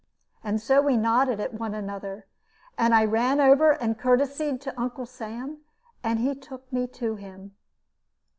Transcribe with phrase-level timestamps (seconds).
[0.43, 2.25] And so we nodded at one another,
[2.75, 5.59] and I ran over and courtesied to Uncle Sam,
[6.03, 7.55] and he took me to him.